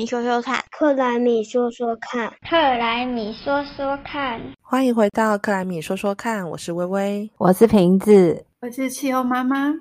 [0.00, 4.40] 米说说看，克莱米说说看，克莱米说说看。
[4.62, 9.74] 欢迎回到克莱米说说看，我是微微，我是瓶子，我是气候妈妈。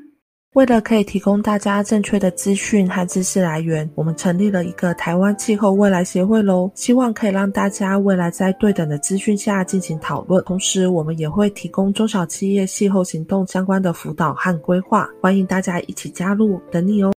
[0.55, 6.69] 为了可以提供大家正确的资讯和知识来源，我们成立了一个台湾气候未来协会喽。
[6.75, 10.43] 希望可以让大家未来在对等的资讯下进行讨论。
[10.43, 17.13] 同时，我们也会提供中小企业气候行动相关的辅导和规划，欢迎大家一起加入，等你哦。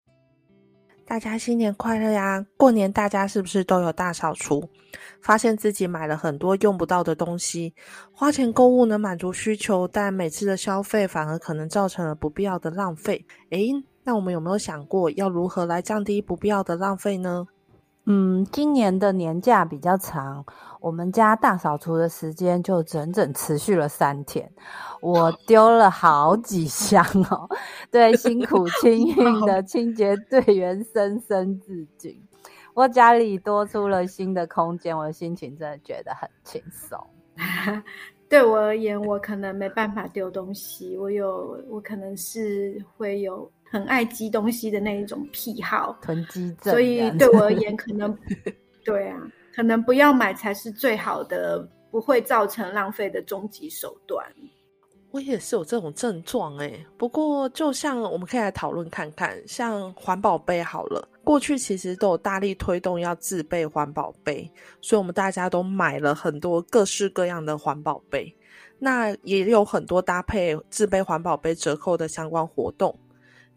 [1.11, 2.47] 大家新年快乐呀！
[2.57, 4.63] 过年大家是不是都有大扫除？
[5.21, 7.75] 发现自己买了很多用不到的东西，
[8.13, 13.27] 花钱购物能满足需求，但每次的消费反而可能造成了不必要的浪费。
[13.51, 13.73] 诶，
[14.05, 17.45] 那我们有没有想过要如何来降低不必要的浪费呢？
[18.13, 20.45] 嗯，今年的年假比较长，
[20.81, 24.51] 我们家大扫除的时间就整整持续了三天，
[25.01, 27.49] 我丢了好几箱哦，
[27.89, 32.21] 对辛苦 清运的清洁队员深深致敬。
[32.75, 36.99] 我家里多出了新的空间，我的心情真的觉得很轻松。
[38.29, 43.49] 对我而言，我可能没办法丢东西，我有我可能是会有。
[43.71, 46.73] 很爱积东西的那一种癖好，囤积症。
[46.73, 48.18] 所以对我而言，可能
[48.85, 49.16] 对啊，
[49.54, 54.27] 可能不要买才是最好的，不会造成浪费的终极手段。
[55.12, 64.49] 我也是有这种症状哎，不过就像我们可以来讨论看看，像环保杯好了，过去其实都有大力推动要自备环保杯，
[64.81, 68.32] 所以我们大家都买了很多各式各样的环保杯，
[68.78, 72.97] 那也有很多搭配自备环保杯折扣的相关活动。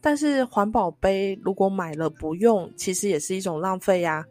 [0.03, 4.25] 但是环保杯如果买了不用，其实也是一种浪费呀。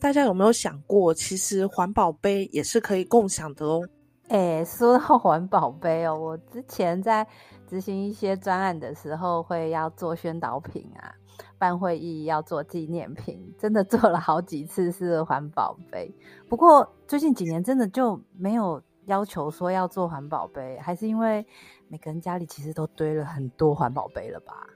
[0.00, 3.80] 大家有没有想过，其实环保杯也是可以共享的哦？
[4.26, 7.24] 哎，说到环保杯哦，我之前在
[7.68, 11.14] 执行一些专案的时候，会要做宣导品啊，
[11.56, 16.12] 办会议要做纪念品，真的做了好几次是环保杯。
[16.48, 21.46] 不过最近几年真的就没有要求说要做环保杯，还是因为
[21.86, 24.66] 每个人家里其实都堆了很多环保杯了吧？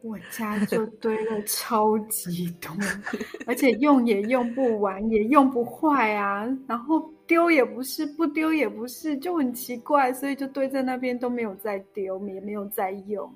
[0.00, 2.72] 我家就堆了超级多，
[3.46, 6.46] 而且用也用不完，也用不坏啊。
[6.66, 13.28] 然后丢也不是，不丢也不是，就很奇怪，所以就堆在那边都没有再丢，也没有再用。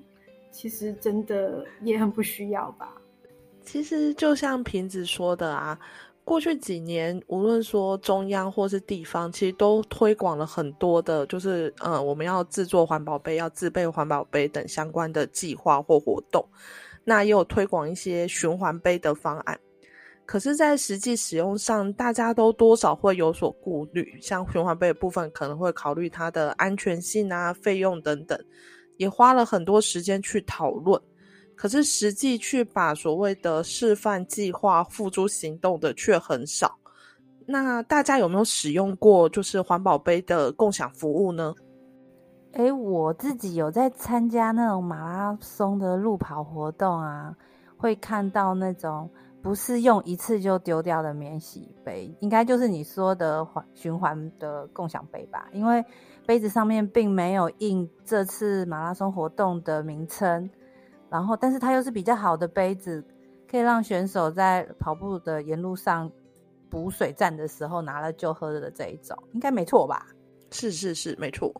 [0.51, 2.95] 其实真的也很不需要吧。
[3.63, 5.77] 其实就像瓶子说的啊。
[6.25, 16.43] 过去几年，无论说中央或是地方，其实都推广了很多的，就是嗯，我们要制作环保杯，要自备环保杯等相关的计划或活动。
[17.03, 19.59] 那也有推广一些循环杯的方案。
[20.25, 24.17] 可是，在实际使用上，大家都多少会有所顾虑。
[24.21, 28.39] 像循环杯的部分，可能会考虑它的安全性啊、费用等等，
[28.95, 30.99] 也花了很多时间去讨论。
[31.63, 36.77] 可是实际去把所谓的示范计划付诸行动的却很少。
[37.45, 41.55] 那大家有没有使用过就是环保杯的共享服务呢？
[42.51, 47.33] 哎，我自己有在参加那种马拉松的路跑活动啊，
[47.77, 49.09] 会看到那种
[49.41, 55.47] 不是用一次就丢掉的免洗杯，应该就是你说的环循环的共享杯吧？
[55.53, 55.81] 因为
[56.27, 60.49] 杯子上面并没有印这次马拉松活动的名称。
[61.13, 63.05] 然后，但是它又是比较好的杯子，
[63.47, 66.11] 可以让选手在跑步的沿路上
[66.71, 70.07] 补水站的时候拿了就喝的这一种，应该没错吧？
[70.49, 71.53] 是是是，没错。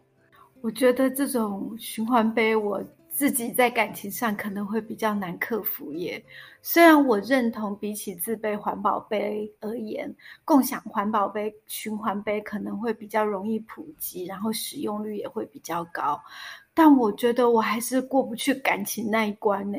[0.62, 6.24] 我觉得这种循环杯，我自己在感情上可能会比较难克服耶。
[6.64, 10.12] 虽然我认同，比起自备环保杯而言，
[10.44, 16.20] 共享环保杯、循环杯可能会比较容易普及，然后使用率也会比较高。
[16.74, 19.78] 但我觉得我还是过不去感情那一关呢。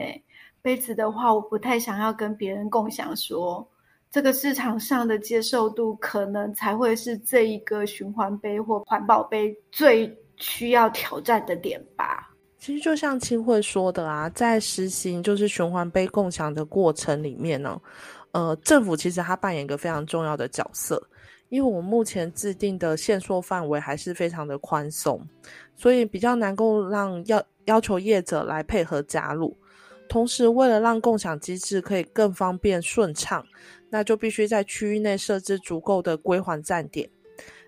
[0.63, 3.67] 杯子的话，我不太想要跟别人共享，说
[4.11, 12.31] 这个市场上的接受度可能才会是这一个循环杯或环保杯最需要挑战的点吧。
[12.59, 17.79] 其实就像清慧说的啊，在实行就是循环杯共享的过程里面呢，
[18.31, 21.07] 呃，政府其实它扮演一个非常重要的角色。
[21.55, 25.25] 因为我们目前制定的限缩范围还是非常的宽松，
[25.77, 29.57] 所以比较难够让要要求业者来配合加入。
[30.09, 33.47] 同时，为了让共享机制可以更方便顺畅，
[33.89, 37.09] 那就必须在区域内设置足够的归还站点。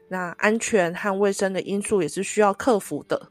[0.08, 3.28] 那安全和卫生的因素也是需要克服的。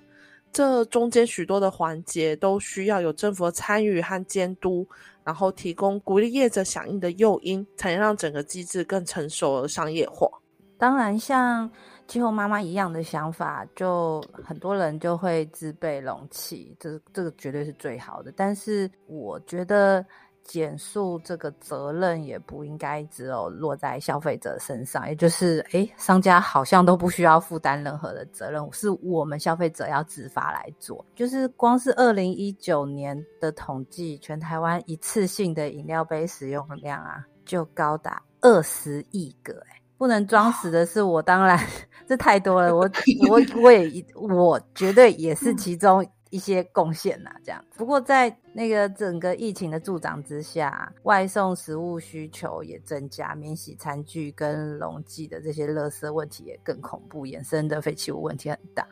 [0.53, 4.87] 这中间许多的环节都需要有政府参与和监督，
[5.25, 10.29] 然后提供鼓励业者响应的诱因，才能让整个机制更成熟而商业化。
[10.77, 11.69] 当然，像
[12.07, 18.31] 气候妈妈一样的想法，就很多人就会自备容器，这这个绝对是最好的。
[18.35, 20.05] 但是我觉得
[20.43, 31.03] 减速这个责任也不应该只有落在消费者身上，也就是诶，商家好像都不需要负担任何的责任，是我们消费者要自发来做。
[31.15, 41.59] 就是光是二零一九年的统计，全台湾一次性的饮料杯使用量啊，就高达二十亿个，诶不能装死的是我，当然
[42.07, 42.89] 这太多了，我
[43.29, 46.05] 我我也我绝对也是其中。
[46.31, 47.63] 一些贡献呐，这样。
[47.77, 58.85] 不过在那个整个疫情的助长之下，外送食物需求也增加，免洗餐具跟溶剂的这些垃圾问题也更恐怖，衍生的废弃物问题很大。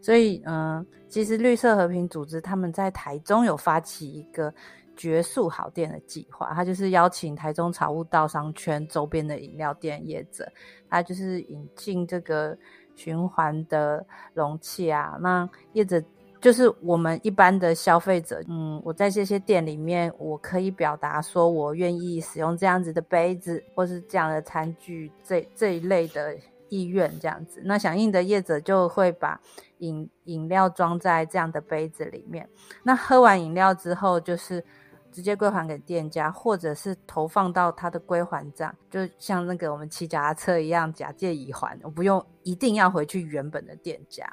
[0.00, 4.54] 所以，嗯，其实绿色和平组织他们在台中有发起一个
[4.96, 10.50] 绝素好店的计划，他就是邀请台中草悟道商圈周边的饮料店业者，
[10.88, 12.56] 他就是引进这个
[12.94, 14.04] 循环的
[14.34, 16.02] 容器啊，那业者。
[16.38, 26.36] 就是我们一般的消费者，嗯，我在这些店里面，我可以表达说我愿意使用这样子的杯子，或是这样的餐具，这这一类的
[26.68, 27.60] 意愿这样子。
[27.64, 29.40] 那响应的业者就会把
[29.78, 32.48] 饮饮料装在这样的杯子里面，
[32.82, 34.62] 那喝完饮料之后，就是
[35.12, 44.26] 直接归还给店家，或者是投放到他的归还账，就像那个我们骑脚踏车一样，假借已还，我不用一定要回去原本的店家。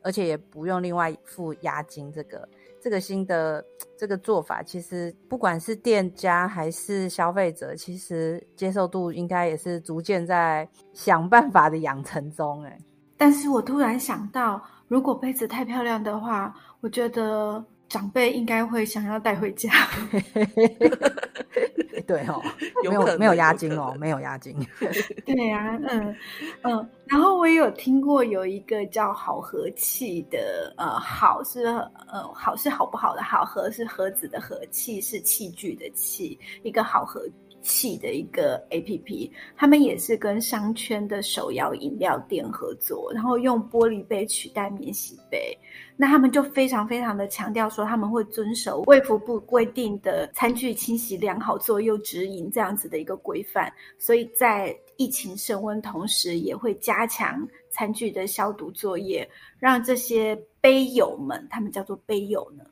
[0.00, 2.48] 而且也不用另外付押金，这个
[2.80, 3.62] 这个新的
[3.96, 12.62] 这个做法，其实不管是店家还是消费者，其实接受度应该也是逐渐在想办法的养成中。
[12.62, 12.78] 哎，
[13.16, 19.70] 但是我突然想到，如果杯子太漂亮的话，我觉得长辈应该会想要带回家。
[22.06, 22.42] 对哦，
[22.88, 24.56] 没有没有押金哦，没有押金。
[25.26, 26.14] 对呀，嗯
[26.62, 26.88] 嗯。
[27.06, 37.22] 然后我也有听过有一个叫好和气的，呃，好是呃好是好不好的好，和是盒子的和，气是器具的器，一个好和
[37.60, 45.56] 气的一个 A P P，他们也是跟商圈的手摇饮料店合作，然后用玻璃杯取代免洗杯。
[45.96, 59.28] 那他们就非常非常的强调说，他们会遵守卫福部规定的餐具清洗良好作用指引这样子的一个规范，所以在疫情升温同时，也会加强餐具的消毒作业，
[59.58, 62.64] 让这些杯友们，他们叫做杯友呢，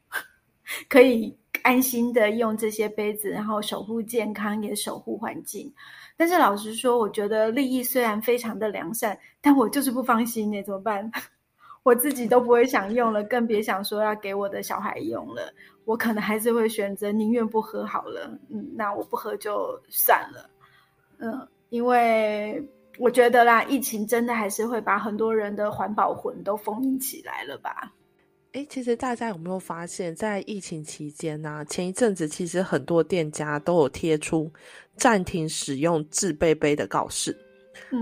[0.88, 5.72] 可以安心的用这些杯子，然后守护健康，也守护环境。
[6.16, 11.10] 但是老实说，我觉得利益虽然非常的良善，但我就是不放心呢，怎么办？
[11.82, 15.52] 我自己都不会想用了，更别想说要给我的小孩用了。
[15.84, 18.28] 我可能还是会选择宁愿不喝好了。
[18.50, 20.50] 嗯，那我不喝就算了。
[21.18, 22.60] 嗯，因为
[22.98, 27.92] 我觉得啦，疫情真的还是会把很多人的环保魂都封印起来了吧？
[28.56, 31.62] 哎，其实大家有没有发现，在疫情期间呢？
[31.68, 34.50] 前一阵子其实很多店家都有贴出
[34.96, 37.36] 暂停使用自备杯的告示。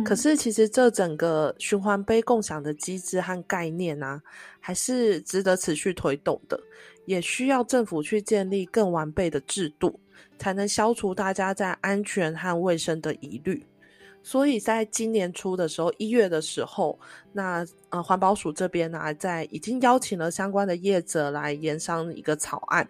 [0.05, 4.23] 可是，其实这整个循环杯共享的机制和概念呢，
[4.61, 6.57] 还是值得持续推动的，
[7.05, 9.99] 也需要政府去建立更完备的制度，
[10.39, 13.61] 才能消除大家在安全和卫生的疑虑。
[14.27, 16.99] 所以在今年初的时候，一月的时候，
[17.31, 22.89] 那呃环保署这边呢，在已经邀请了相关的业者来研商一个草案，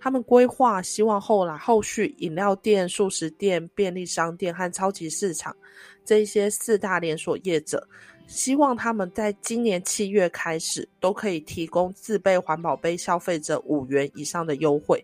[0.00, 5.56] 他们规划希望后来后续饮料店、素食店、便利商店和超级市场。
[6.04, 7.86] 这些四大连锁业者，
[8.26, 15.02] 希望他们在今年七月开始，都可以提供自备环保杯消费者五元以上的优惠。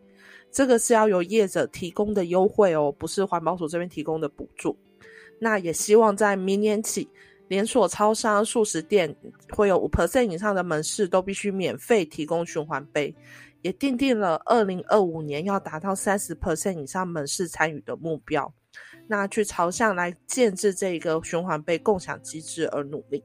[0.50, 4.76] 这个是要由业者提供的优惠哦，不是环保署这边提供的补助。
[5.40, 7.08] 那也希望在明年起，
[7.48, 9.14] 连锁超商、素食店
[9.50, 13.14] 会有五 percent 以上的门市都必须免费提供循环杯，
[13.62, 18.52] 也定定了二零二五年要达到三十 percent 以上门市参与的目标。
[19.06, 23.24] 那去朝向来建制这个循环杯共享机制而努力。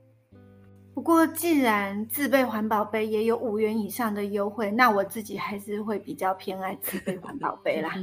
[0.93, 7.93] 不过，既然自备环保杯也有五元以上的优惠，那我自己还是会比较偏爱自备环保杯啦。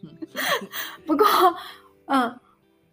[1.06, 1.26] 不过，
[2.06, 2.40] 嗯。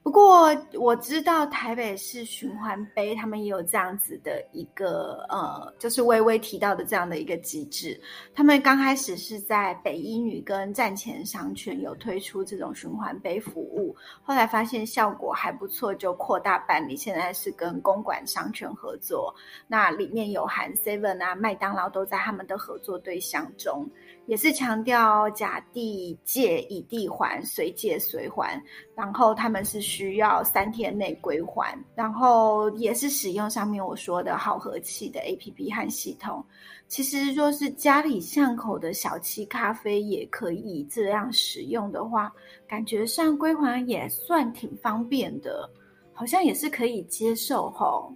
[0.08, 8.00] 不过我知道台北市循环杯，他们也有这样子的一个呃，就是微微提到的这样的一个机制。
[8.34, 16.96] 他们刚开始是在北一女跟站前商圈有推出这种循环杯服务，后来发现效果还不错，就扩大办理。
[16.96, 19.36] 现在是跟公馆商圈合作，
[19.68, 23.86] 那里面有含 Seven 啊、麦当劳都在他们的合作对象中。
[24.26, 28.62] 也是强调假地借以地还，随借随还，
[28.94, 36.46] 然后他们是需要三天内归还，然后也是使用上面我说的好和气的 APP 和系统。
[36.88, 42.32] 其实若是家里巷口的小七咖啡也可以这样使用的话，
[42.68, 45.68] 感觉上归还也算挺方便的，
[46.14, 48.14] 好像也是可以接受吼。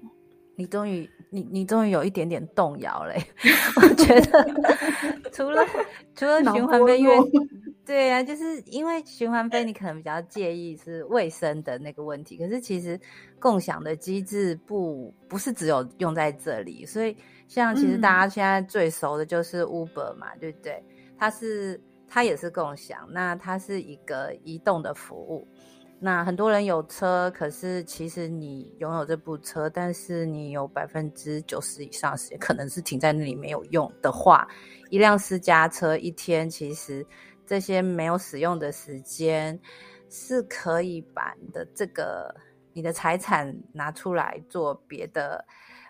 [0.56, 3.20] 你终于，你你终于有一点点动摇嘞！
[3.78, 4.46] 我觉得
[5.34, 5.66] 除了
[6.14, 7.08] 除了循环杯，因
[7.92, 12.38] 为对啊，就是因为循环杯，你可能比较介意是卫生的那个问题。
[12.38, 12.98] 可是其实
[13.38, 17.16] 共享的机制不不是只有用在这里，所以
[17.50, 20.82] 像其实大家现在最熟的就是 Uber 嘛，对不对？
[21.18, 25.46] 它是它也是共享，那它是一个移动的服务。
[26.04, 34.48] 那很多人有车，可是其实你拥有这部车，但是你有百分之九十以上时间可能是停在那里没有用的话，
[34.90, 37.06] 一辆私家车一天其实
[37.52, 39.60] 这些没有使用的时间
[40.10, 42.34] 是可以把你的这个
[42.72, 45.46] 你的财产拿出来做别的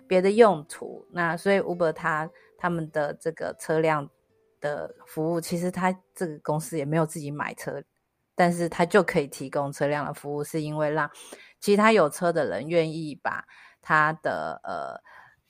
[0.08, 1.06] 别的用途。
[1.12, 2.28] 那所以 Uber 它
[2.58, 4.10] 他们的这个车辆
[4.60, 7.84] 的服务，其实他这个公司也没有自己买车。
[8.34, 11.12] 但是他就可以提供车辆的服务，是因为让
[11.60, 13.46] 其他有车的人愿意把
[13.84, 15.00] 他的呃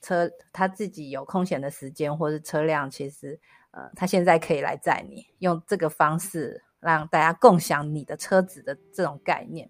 [0.02, 3.40] 车他自己有空闲的时间，或是车辆，其实
[3.72, 9.68] 呃他现在可以来载你，用这个方式让大家共享你的车子的这种概念。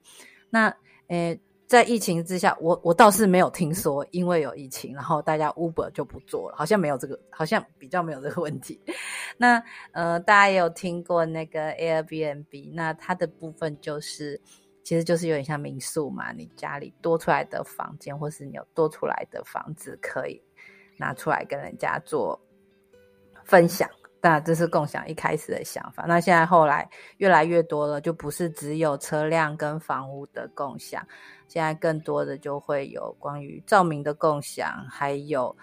[0.51, 0.69] 那
[1.09, 1.37] 呃。
[1.69, 8.79] 在疫情之下，我我倒是没有听说，因为有疫情，然后大家 Uber 就不做了，好像没有这个，好像比较没有这个问题。
[9.39, 14.39] 那呃，大家也有听过那个 Airbnb，那它的部分就是，
[14.85, 20.43] 其实就是有点像民宿嘛，你家里多出来的房间，或是你有多出来的房子，可以
[20.99, 22.39] 拿出来跟人家做
[23.45, 23.89] 分享。
[24.25, 31.05] 那这是共享一开始的想法，那现在后来越来越多了，就不是只有车辆跟房屋的共享，
[31.49, 35.57] 现在更多的就会有关于照明的共享，还有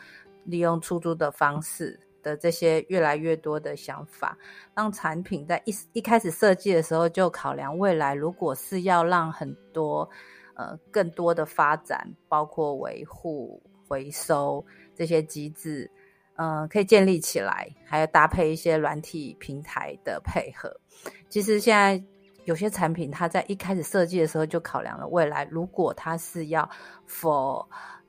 [0.44, 4.38] 利用出租的方式的这些越来越多的想法，
[4.76, 10.10] 让产品在一一开始设计的时候就考量未来，如果是要让很多
[10.56, 15.90] 呃更多的发展，包括维护、回收这些机制。
[16.42, 20.74] 嗯，可以建立起来，还要搭配一些软体平台的配合。
[21.28, 22.02] 其实现在
[22.46, 26.68] 有些产品，它在一开始设计的时候就考量了未来，如果它是要
[27.06, 27.68] for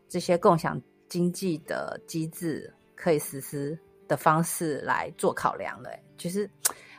[0.09, 5.91] 这些共享经济的机制可以实施的方式来做考量了。
[6.17, 6.49] 其实，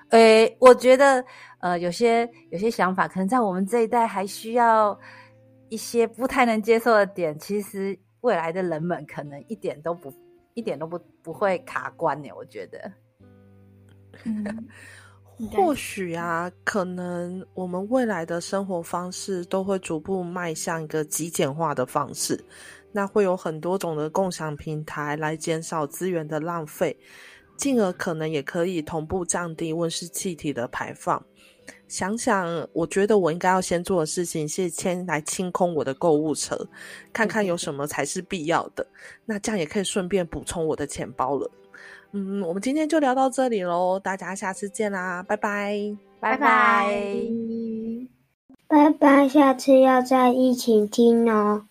[0.09, 1.23] 诶，我觉得
[1.61, 4.99] 呃，有些有些想法，可能在我们这一代还需要
[5.69, 7.39] 一些不太能接受的点。
[7.39, 10.13] 其实未来的人们可能一点都不。
[10.53, 12.91] 一点都不不会卡关呢，我觉得。
[15.49, 22.45] 或许啊，可能我们未来的生活方式都会逐步迈向一个极简化的方式，
[22.91, 26.95] 那会有很多种的共享平台来减少资源的浪费，
[27.57, 31.25] 进而可能也可以同步降低温室气体的排放。
[31.87, 36.67] 想想，我觉得我应该要先做的事情是先来清空我的购物车，
[37.11, 38.85] 看看有什么才是必要的。
[39.25, 41.51] 那这样也可以顺便补充我的钱包了。
[42.13, 46.93] 嗯，我们今天就聊到这里喽，大家下次见啦，拜拜，拜拜，
[48.67, 51.65] 拜拜，下次要再一起听哦。